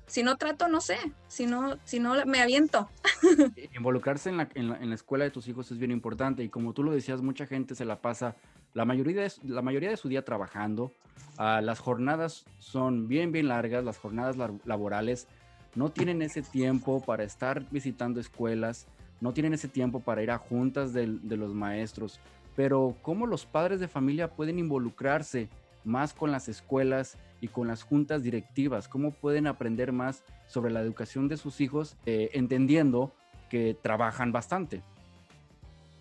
[0.06, 0.96] Si no trato, no sé.
[1.28, 2.88] Si no, si no me aviento.
[3.76, 6.42] Involucrarse en la, en, la, escuela de tus hijos es bien importante.
[6.42, 8.36] Y como tú lo decías, mucha gente se la pasa
[8.74, 10.92] la mayoría de, la mayoría de su día trabajando.
[11.38, 15.26] Ah, las jornadas son bien, bien largas, las jornadas laborales.
[15.74, 18.86] No tienen ese tiempo para estar visitando escuelas,
[19.20, 22.20] no tienen ese tiempo para ir a juntas de, de los maestros.
[22.54, 25.48] Pero ¿cómo los padres de familia pueden involucrarse
[25.84, 28.88] más con las escuelas y con las juntas directivas?
[28.88, 33.14] ¿Cómo pueden aprender más sobre la educación de sus hijos eh, entendiendo
[33.50, 34.82] que trabajan bastante?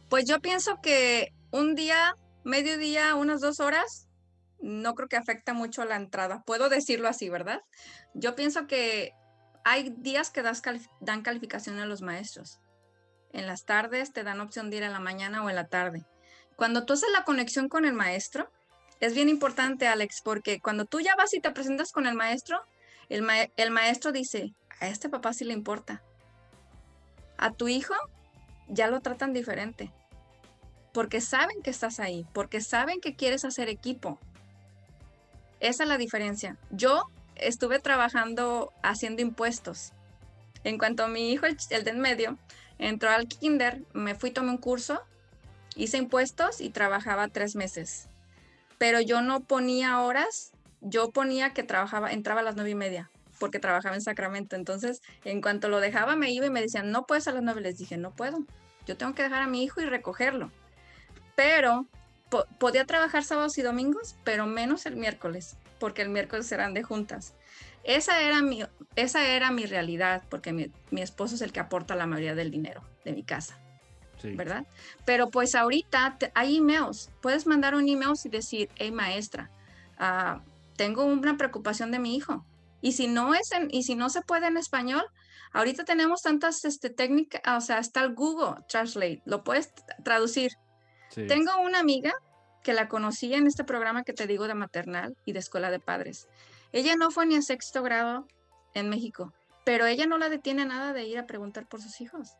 [0.07, 4.07] Pues yo pienso que un día, medio día, unas dos horas,
[4.61, 6.43] no creo que afecta mucho la entrada.
[6.45, 7.61] Puedo decirlo así, ¿verdad?
[8.13, 9.11] Yo pienso que
[9.65, 10.43] hay días que
[11.01, 12.61] dan calificación a los maestros.
[13.33, 16.05] En las tardes te dan opción de ir en la mañana o en la tarde.
[16.55, 18.49] Cuando tú haces la conexión con el maestro,
[18.99, 22.61] es bien importante, Alex, porque cuando tú ya vas y te presentas con el maestro,
[23.09, 26.01] el, maestro dice, a este papá sí le importa.
[27.37, 27.93] A tu hijo
[28.67, 29.91] ya lo tratan diferente,
[30.93, 34.19] porque saben que estás ahí, porque saben que quieres hacer equipo.
[35.59, 36.57] Esa es la diferencia.
[36.71, 37.03] Yo
[37.35, 39.91] estuve trabajando haciendo impuestos.
[40.63, 42.37] En cuanto a mi hijo, el, el de en medio,
[42.77, 45.01] entró al kinder, me fui, tomé un curso,
[45.75, 48.07] hice impuestos y trabajaba tres meses
[48.83, 53.09] pero yo no ponía horas, yo ponía que trabajaba, entraba a las nueve y media,
[53.39, 54.57] porque trabajaba en Sacramento.
[54.57, 57.61] Entonces, en cuanto lo dejaba, me iba y me decían, no puedes a las nueve.
[57.61, 58.39] Les dije, no puedo,
[58.85, 60.51] yo tengo que dejar a mi hijo y recogerlo.
[61.33, 61.87] Pero
[62.59, 67.35] podía trabajar sábados y domingos, pero menos el miércoles, porque el miércoles eran de juntas.
[67.85, 68.65] Esa era mi,
[68.97, 72.51] esa era mi realidad, porque mi, mi esposo es el que aporta la mayoría del
[72.51, 73.62] dinero de mi casa.
[74.23, 74.65] ¿Verdad?
[75.05, 79.49] Pero pues ahorita hay emails, puedes mandar un email y decir, hey maestra,
[79.97, 80.41] ah,
[80.75, 82.45] tengo una preocupación de mi hijo.
[82.81, 85.03] Y si no es en, y si no se puede en español,
[85.53, 89.71] ahorita tenemos tantas este, técnicas, o sea, está el Google Translate, lo puedes
[90.03, 90.51] traducir.
[91.15, 92.13] Tengo una amiga
[92.63, 95.79] que la conocí en este programa que te digo de maternal y de escuela de
[95.79, 96.27] padres.
[96.71, 98.27] Ella no fue ni a sexto grado
[98.73, 99.31] en México,
[99.63, 102.31] pero ella no la detiene nada de ir a preguntar por sus hijos.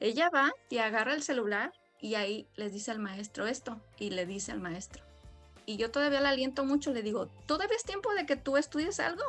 [0.00, 4.26] Ella va y agarra el celular y ahí les dice al maestro esto y le
[4.26, 5.02] dice al maestro.
[5.64, 9.00] Y yo todavía la aliento mucho, le digo, todavía es tiempo de que tú estudies
[9.00, 9.24] algo.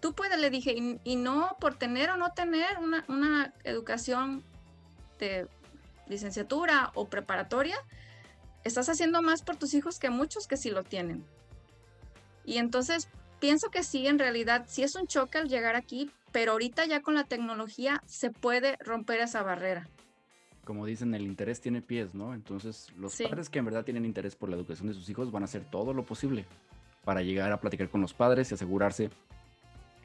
[0.00, 4.42] Tú puedes, le dije, y, no por tener o no tener una, una educación
[5.18, 5.46] de
[6.08, 7.76] licenciatura o preparatoria,
[8.64, 11.24] estás haciendo más por tus hijos que muchos que sí lo tienen.
[12.44, 13.08] Y entonces
[13.40, 17.02] pienso que sí, en realidad, sí es un choque al llegar aquí, pero ahorita ya
[17.02, 19.88] con la tecnología se puede romper esa barrera.
[20.64, 22.34] Como dicen, el interés tiene pies, ¿no?
[22.34, 25.42] Entonces, los padres que en verdad tienen interés por la educación de sus hijos van
[25.42, 26.44] a hacer todo lo posible
[27.04, 29.10] para llegar a platicar con los padres y asegurarse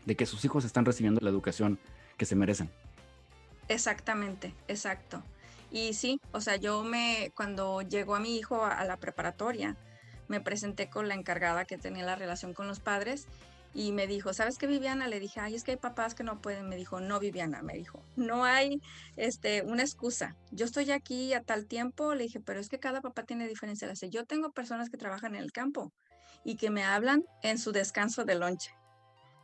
[0.05, 1.77] de que sus hijos están recibiendo la educación
[2.17, 2.69] que se merecen.
[3.67, 5.21] Exactamente, exacto.
[5.71, 9.75] Y sí, o sea, yo me, cuando llegó a mi hijo a la preparatoria,
[10.27, 13.27] me presenté con la encargada que tenía la relación con los padres
[13.75, 15.09] y me dijo, ¿sabes qué, Viviana?
[15.09, 16.69] Le dije, ay, es que hay papás que no pueden.
[16.69, 18.81] Me dijo, no, Viviana, me dijo, no hay
[19.17, 20.37] este, una excusa.
[20.51, 22.15] Yo estoy aquí a tal tiempo.
[22.15, 23.85] Le dije, pero es que cada papá tiene diferencia.
[23.85, 25.91] Le yo tengo personas que trabajan en el campo
[26.45, 28.73] y que me hablan en su descanso de lonche.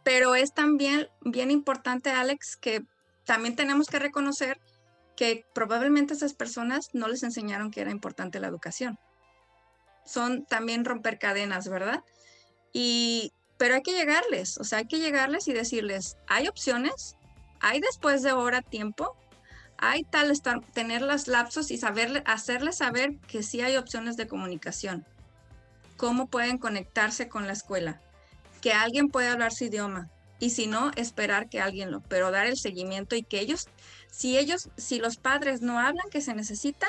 [0.03, 2.85] Pero es también bien importante, Alex, que
[3.25, 4.61] también tenemos que reconocer
[5.17, 8.97] que probablemente esas personas no les enseñaron que era importante la educación.
[10.05, 12.03] Son también romper cadenas, ¿verdad?
[12.73, 17.15] Y pero hay que llegarles, o sea, hay que llegarles y decirles, hay opciones,
[17.59, 19.15] hay después de hora tiempo,
[19.77, 24.27] hay tal estar, tener los lapsos y saber, hacerles saber que sí hay opciones de
[24.27, 25.05] comunicación,
[25.95, 28.01] cómo pueden conectarse con la escuela,
[28.61, 30.09] que alguien puede hablar su idioma
[30.39, 33.67] y si no, esperar que alguien lo, pero dar el seguimiento y que ellos,
[34.09, 36.87] si ellos, si los padres no hablan que se necesita,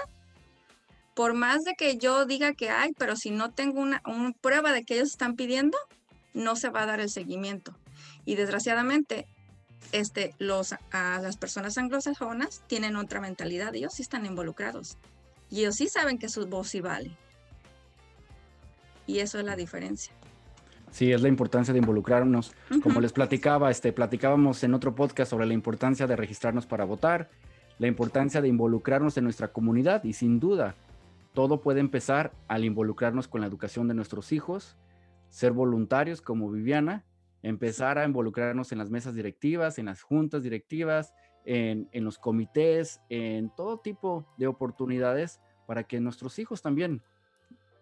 [1.15, 4.73] por más de que yo diga que hay, pero si no tengo una, una prueba
[4.73, 5.77] de que ellos están pidiendo,
[6.35, 7.75] no se va a dar el seguimiento.
[8.25, 9.27] Y desgraciadamente,
[9.93, 14.97] este, los, a las personas anglosajonas tienen otra mentalidad, ellos sí están involucrados
[15.51, 17.17] y ellos sí saben que su voz sí vale.
[19.07, 20.15] Y eso es la diferencia.
[20.93, 22.53] Sí, es la importancia de involucrarnos.
[22.83, 27.31] Como les platicaba, este, platicábamos en otro podcast sobre la importancia de registrarnos para votar,
[27.79, 30.75] la importancia de involucrarnos en nuestra comunidad y sin duda,
[31.33, 34.77] todo puede empezar al involucrarnos con la educación de nuestros hijos
[35.33, 37.07] ser voluntarios como Viviana,
[37.43, 41.15] empezar a involucrarnos en las mesas directivas, en las juntas directivas,
[41.47, 47.03] en, los comités, en todo tipo de oportunidades para que nuestros hijos también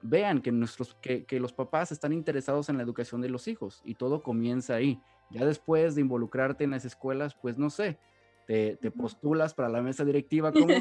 [0.00, 3.96] vean que, nuestros, que, los papás están interesados en la educación de los hijos y
[3.96, 7.98] todo comienza ahí, Ya después de involucrarte en las escuelas, pues no sé,
[8.46, 10.72] te, postulas para la mesa directiva como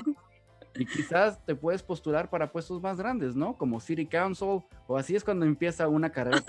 [0.75, 3.57] y quizás te puedes postular para puestos más grandes, ¿no?
[3.57, 6.43] Como City Council, o así es cuando empieza una carrera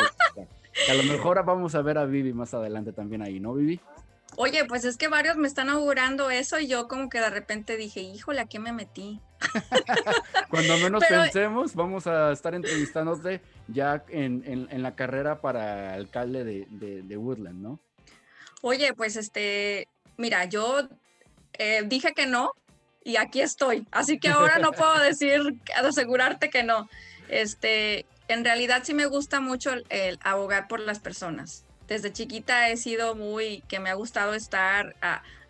[0.88, 3.80] a lo mejor vamos a ver a Vivi más adelante también ahí, ¿no, Vivi?
[4.36, 7.76] Oye, pues es que varios me están augurando eso y yo como que de repente
[7.76, 9.20] dije, híjole, ¿a qué me metí?
[10.50, 17.60] Cuando menos pensemos, vamos a estar entrevistándote ya en, la carrera para alcalde de, Woodland,
[17.60, 17.80] ¿no?
[18.62, 20.88] Oye, pues este, mira, yo
[21.54, 22.52] eh, dije que no
[23.04, 25.40] y aquí estoy, así que ahora no puedo decir,
[25.76, 26.88] asegurarte que no.
[27.28, 31.64] Este, en realidad sí me gusta mucho el, abogar por las personas.
[31.88, 34.94] Desde chiquita he sido muy, que me ha gustado estar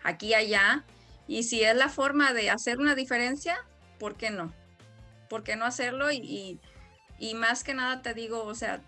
[0.03, 0.83] aquí y allá.
[1.27, 3.57] Y si es la forma de hacer una diferencia,
[3.99, 4.51] ¿por qué no?
[5.29, 6.11] ¿Por qué no hacerlo?
[6.11, 6.59] Y,
[7.35, 8.81] más que nada te digo, o sea,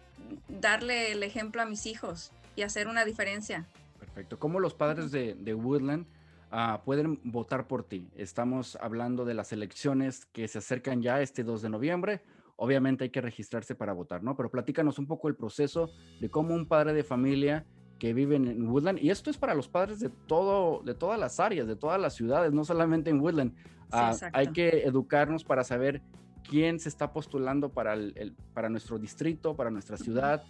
[0.48, 3.68] darle el ejemplo a mis hijos y hacer una diferencia.
[4.00, 4.40] Perfecto.
[4.40, 6.08] ¿Cómo los padres de, Woodland
[6.54, 8.10] ah, pueden votar por ti?
[8.16, 12.22] Estamos hablando de las elecciones que se acercan ya este 2 de noviembre
[12.56, 14.36] obviamente hay que registrarse para votar, ¿no?
[14.36, 15.90] Pero platícanos un poco el proceso
[16.20, 17.66] de cómo un padre de familia
[18.00, 21.40] que vive en Woodland, y esto es para los padres de todo, de todas las
[21.40, 23.54] áreas, de todas las ciudades, no solamente en Woodland.
[23.92, 26.02] Ah, hay que educarnos para saber
[26.50, 30.44] quién se está postulando para, el, para nuestro distrito, para nuestra ciudad.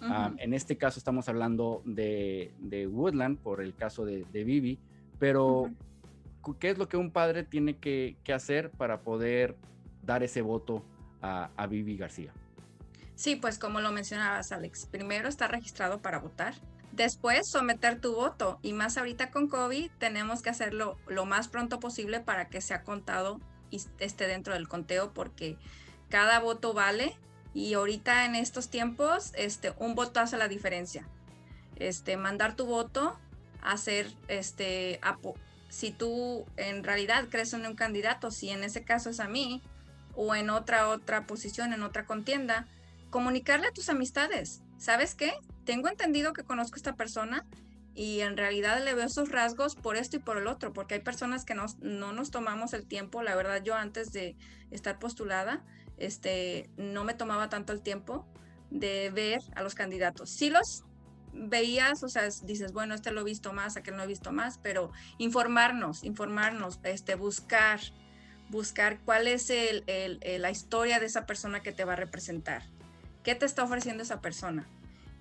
[0.00, 2.52] Ah, en este caso estamos hablando de,
[2.90, 4.78] Woodland por el caso de, de Vivi,
[5.20, 5.70] pero
[6.58, 9.56] ¿qué es lo que un padre tiene que, que hacer para poder
[10.02, 10.84] dar ese voto
[11.22, 12.32] a, Vivi García.
[13.14, 16.54] Sí, pues como lo mencionabas, Alex, primero está registrado para votar,
[16.92, 21.80] después someter tu voto y más ahorita con COVID tenemos que hacerlo lo más pronto
[21.80, 25.56] posible para que sea contado y esté dentro del conteo porque
[26.08, 27.14] cada voto vale
[27.52, 31.06] y ahorita en estos tiempos este un voto hace la diferencia.
[31.76, 33.18] Este mandar tu voto,
[33.62, 35.00] hacer este
[35.68, 39.62] si tú en realidad crees en un candidato, si en ese caso es a mí,
[40.14, 42.66] o en otra otra posición, en otra contienda,
[43.10, 44.62] comunicarle a tus amistades.
[44.78, 45.32] ¿Sabes qué?
[45.64, 47.46] Tengo entendido que conozco a esta persona
[47.94, 51.00] y en realidad le veo esos rasgos por esto y por el otro, porque hay
[51.00, 51.66] personas que no
[52.12, 53.22] nos tomamos el tiempo.
[53.22, 54.36] La verdad, yo antes de
[54.70, 55.62] estar postulada,
[55.98, 58.26] este, no me tomaba tanto el tiempo
[58.70, 60.30] de ver a los candidatos.
[60.30, 60.84] Sí los
[61.32, 64.58] veías, o sea, dices, bueno, este lo he visto más, aquel no he visto más,
[64.58, 67.80] pero informarnos, informarnos, este, buscar,
[68.48, 69.84] buscar cuál es el,
[70.38, 72.62] la historia de esa persona que te va a representar.
[73.22, 74.66] ¿Qué te está ofreciendo esa persona?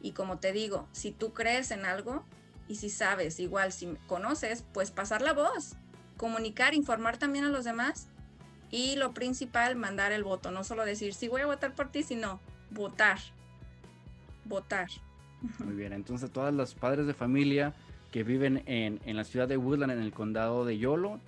[0.02, 2.26] Y como te digo, si tú crees en algo
[2.68, 5.76] y si sabes, igual si conoces, pues pasar la voz,
[6.18, 8.08] comunicar, informar también a los demás
[8.72, 12.04] y lo principal, mandar el voto, no solo decir sí voy a votar por ti,
[12.04, 13.20] sino votar,
[14.46, 14.88] votar.
[15.64, 17.74] Muy bien, entonces todas las padres de familia
[18.12, 21.20] que viven en, en la ciudad de Woodland, en el condado de Yolo,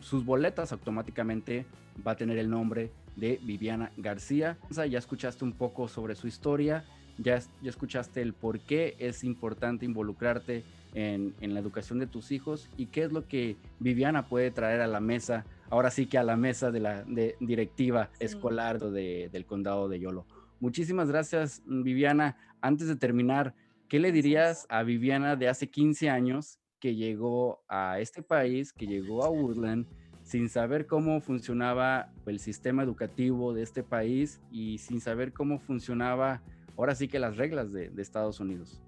[0.00, 1.66] sus boletas automáticamente
[2.06, 4.58] va a tener el nombre de Viviana García.
[4.70, 6.84] Ya escuchaste un poco sobre su historia,
[7.18, 12.32] ya, ya escuchaste el por qué es importante involucrarte en, en, la educación de tus
[12.32, 16.16] hijos y qué es lo que Viviana puede traer a la mesa, ahora sí que
[16.16, 17.04] a la mesa de la
[17.40, 20.24] directiva escolar de, del condado de Yolo.
[20.58, 22.36] Muchísimas gracias, Viviana.
[22.66, 23.54] Antes de terminar,
[23.88, 28.88] ¿qué le dirías a Viviana de hace 15 años que llegó a este país, que
[28.88, 29.86] llegó a Woodland,
[30.24, 36.42] sin saber cómo funcionaba el sistema educativo de este país y sin saber cómo funcionaba
[36.76, 38.82] ahora sí que las reglas de, Estados Unidos?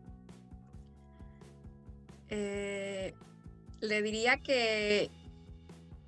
[2.31, 3.15] Eh,
[3.81, 5.09] le diría que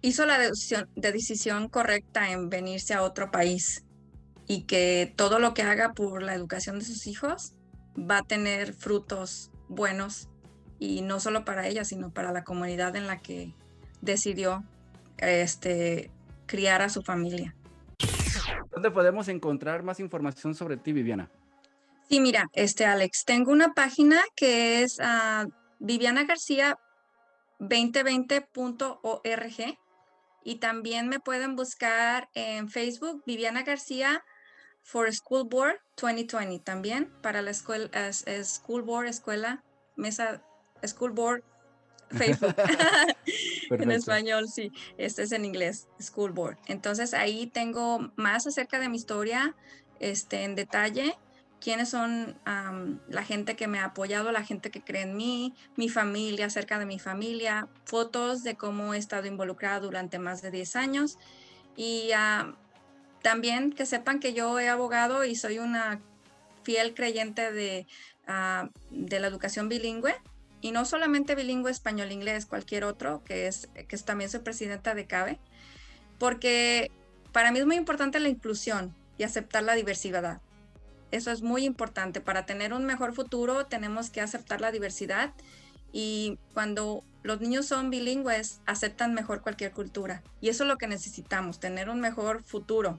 [0.02, 3.84] hizo la decisión, de decisión correcta en venirse a otro país
[4.48, 7.54] y que todo lo que haga por la educación de sus hijos
[8.08, 10.28] va a tener frutos buenos
[10.78, 13.54] y no solo para ella, sino para la comunidad en la que
[14.00, 14.64] decidió
[15.18, 16.10] este,
[16.46, 17.54] criar a su familia.
[18.72, 21.30] ¿Dónde podemos encontrar más información sobre ti, Viviana?
[22.08, 26.78] Sí, mira, este Alex, tengo una página que es uh, Viviana García
[27.60, 29.78] 2020.org
[30.42, 34.24] y también me pueden buscar en Facebook Viviana García
[34.82, 39.62] for School Board 2020 también para la escuela School Board escuela
[39.96, 40.42] mesa
[40.84, 41.44] School Board
[42.10, 42.56] Facebook.
[43.70, 44.72] en español, sí.
[44.98, 46.58] Este es en inglés, School Board.
[46.66, 49.54] Entonces ahí tengo más acerca de mi historia,
[50.00, 51.16] este, en detalle,
[51.60, 55.88] quiénes son la gente que me ha apoyado, la gente que cree en mí, mi
[55.88, 60.76] familia, acerca de mi familia, fotos de cómo he estado involucrada durante más de 10
[60.76, 61.18] años
[61.76, 62.10] y
[63.22, 66.00] también que sepan que yo he abogado y soy una
[66.62, 67.86] fiel creyente de,
[68.90, 70.14] de la educación bilingüe
[70.60, 75.38] y no solamente bilingüe español-inglés, cualquier otro, que es que también soy presidenta de CABE,
[76.18, 76.90] porque
[77.32, 80.40] para mí es muy importante la inclusión y aceptar la diversidad.
[81.10, 82.20] Eso es muy importante.
[82.20, 85.32] Para tener un mejor futuro tenemos que aceptar la diversidad
[85.92, 90.22] y cuando los niños son bilingües aceptan mejor cualquier cultura.
[90.40, 92.98] Y eso es lo que necesitamos, tener un mejor futuro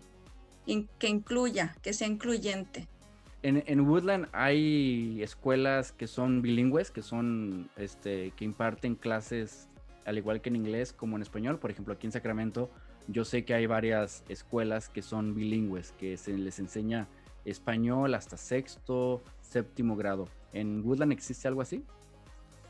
[1.00, 2.88] que incluya, que sea incluyente.
[3.44, 9.68] En, Woodland hay escuelas que son bilingües, que son, este, que imparten clases
[10.06, 11.58] al igual que en inglés como en español.
[11.58, 12.70] Por ejemplo, aquí en Sacramento,
[13.08, 17.08] yo sé que hay varias escuelas que son bilingües, que se les enseña
[17.44, 20.28] español hasta sexto, séptimo grado.
[20.54, 21.84] ¿En Woodland existe algo así?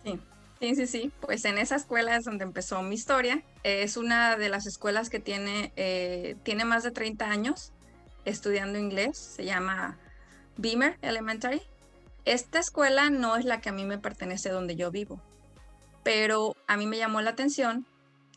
[0.06, 0.20] Sí,
[0.62, 1.12] sí, sí, sí.
[1.20, 3.44] Pues en esa escuela es donde empezó mi historia.
[3.64, 7.74] Es una de las escuelas que tiene, eh, tiene más de 30 años
[8.26, 9.18] estudiando inglés.
[9.18, 9.98] Se llama
[10.58, 11.62] Beamer Elementary.
[12.26, 15.22] Esta escuela no es la que a mí me pertenece donde yo vivo,
[16.04, 17.86] pero a mí me llamó la atención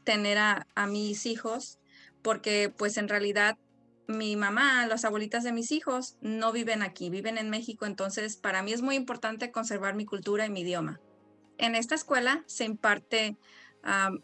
[0.04, 1.78] tener a, mis hijos
[2.22, 3.58] porque pues en realidad
[4.06, 8.62] mi mamá, las abuelitas de mis hijos no viven aquí, viven en México, entonces para
[8.62, 11.00] mí es muy importante conservar mi cultura y mi idioma.
[11.58, 13.36] En esta escuela se imparte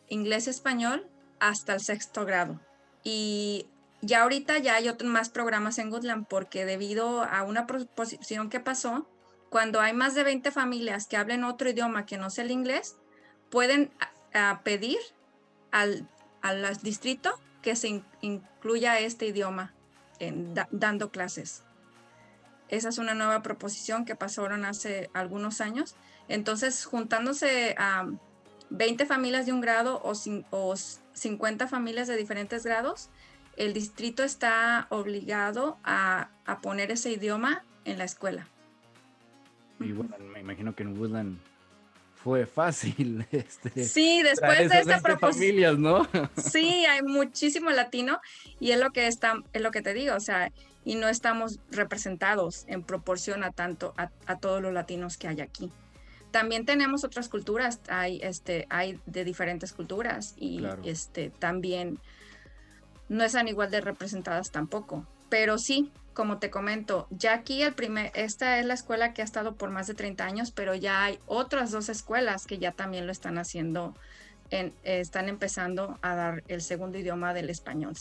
[0.08, 1.06] inglés y español
[1.38, 2.60] hasta el sexto grado
[3.04, 3.66] y
[4.02, 8.60] ya ahorita ya hay otros más programas en Goodland porque debido a una proposición que
[8.60, 9.06] pasó,
[9.50, 12.96] cuando hay más de 20 familias que hablen otro idioma que no sea el inglés,
[13.50, 13.90] pueden
[14.62, 14.98] pedir
[15.72, 16.08] al,
[16.82, 19.74] distrito que se incluya este idioma
[20.18, 21.62] en, dando clases.
[22.68, 25.96] Esa es una nueva proposición que pasaron hace algunos años.
[26.28, 28.08] Entonces, juntándose a
[28.70, 30.12] 20 familias de un grado o,
[30.50, 33.10] o 50 familias de diferentes grados,
[33.56, 36.28] el distrito está obligado a,
[36.62, 38.46] poner ese idioma en la escuela.
[39.78, 41.38] Y bueno, me imagino que en Woodland
[42.22, 43.26] fue fácil.
[43.32, 45.48] Este, sí, después de esta proposición.
[45.48, 46.08] familias, ¿no?
[46.36, 48.20] sí, hay muchísimo latino
[48.58, 50.50] y es lo que está, es lo que te digo, o sea,
[50.84, 55.70] y no estamos representados en proporción a tanto a, todos los latinos que hay aquí.
[56.30, 61.98] También tenemos otras culturas, hay este, hay de diferentes culturas y este también
[63.10, 65.04] no están igual de representadas tampoco.
[65.28, 69.24] Pero sí, como te comento, ya aquí el primer, esta es la escuela que ha
[69.24, 73.06] estado por más de 30 años, pero ya hay otras dos escuelas que ya también
[73.06, 73.94] lo están haciendo,
[74.50, 77.94] en, están empezando a dar el segundo idioma del español.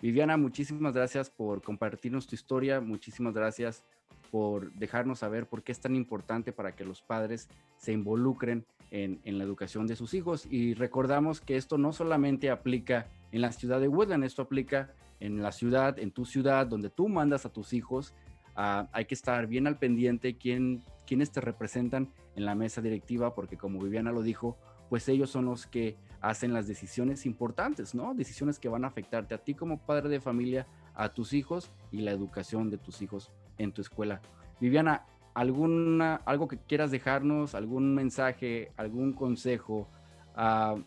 [0.00, 3.84] Viviana, muchísimas gracias por compartirnos tu historia, muchísimas gracias
[4.30, 9.20] por dejarnos saber por qué es tan importante para que los padres se involucren en,
[9.24, 10.46] en la educación de sus hijos.
[10.50, 14.24] Y recordamos que esto no solamente aplica en la ciudad de Woodland.
[14.24, 18.14] Esto aplica en la ciudad, en tu ciudad, donde tú mandas a tus hijos.
[18.54, 23.34] Ah, hay que estar bien al pendiente quién, quiénes te representan en la mesa directiva,
[23.34, 24.56] porque como Viviana lo dijo,
[24.88, 28.14] pues ellos son los que hacen las decisiones importantes, ¿no?
[28.14, 31.98] Decisiones que van a afectarte a ti como padre de familia, a tus hijos y
[31.98, 34.20] la educación de tus hijos en tu escuela.
[34.60, 35.04] Viviana,
[35.34, 39.88] alguna, algo que quieras dejarnos, algún mensaje, algún consejo,
[40.36, 40.80] uh,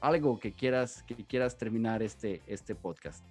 [0.00, 3.22] algo que quieras, que quieras terminar este, este podcast.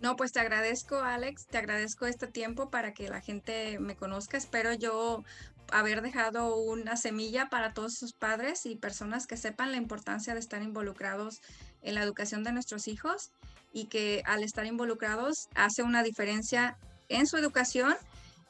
[0.00, 4.36] No, pues te agradezco, Alex, te agradezco este tiempo para que la gente me conozca.
[4.36, 5.22] Espero yo
[5.70, 10.40] haber dejado una semilla para todos sus padres y personas que sepan la importancia de
[10.40, 11.40] estar involucrados
[11.82, 13.30] en la educación de nuestros hijos
[13.72, 16.76] y que al estar involucrados hace una diferencia
[17.08, 17.94] en su educación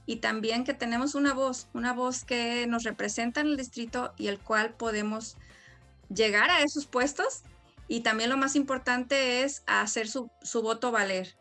[0.06, 4.28] y también que tenemos una voz, una voz que nos representa en el distrito y
[4.28, 5.36] el cual podemos
[6.14, 7.42] llegar a esos puestos
[7.88, 10.30] y también lo más importante es hacer su,
[10.62, 11.36] voto valer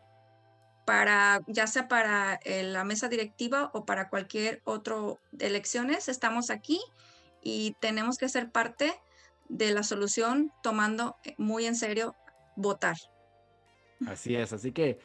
[0.84, 6.50] para ya sea para eh, la mesa directiva o para cualquier otro de elecciones estamos
[6.50, 6.80] aquí
[7.42, 8.92] y tenemos que ser parte
[9.48, 12.16] de la solución tomando eh, muy en serio
[12.56, 12.96] votar.
[14.06, 14.98] Así es, así que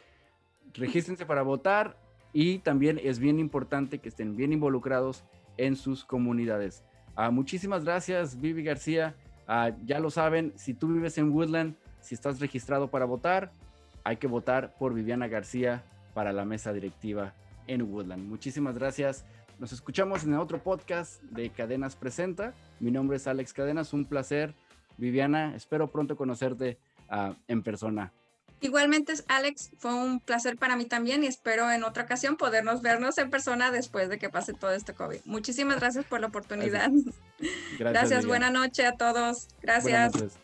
[0.74, 1.98] regístrense para votar
[2.34, 5.24] y también es bien importante que estén bien involucrados
[5.58, 6.84] en sus comunidades.
[7.16, 9.16] Ah, muchísimas gracias, Vivi García.
[9.48, 13.52] Ah, ya lo saben, si tú vives en Woodland, si estás registrado para votar,
[14.04, 15.84] hay que votar por Viviana García
[16.14, 17.34] para la mesa directiva
[17.68, 18.28] en Woodland.
[18.28, 19.26] Muchísimas gracias.
[19.60, 22.54] Nos escuchamos en otro podcast de Cadenas Presenta.
[22.80, 24.54] Mi nombre es Alex Cadenas, un placer.
[24.98, 26.78] Viviana, espero pronto conocerte
[27.10, 28.12] ah, en persona.
[28.60, 33.18] Igualmente, Alex, fue un placer para mí también y espero en otra ocasión podernos vernos
[33.20, 35.20] en persona después de que pase todo este COVID.
[35.26, 36.90] Muchísimas gracias por la oportunidad.
[36.90, 39.48] Gracias, gracias buena noche a todos.
[39.62, 40.40] Gracias.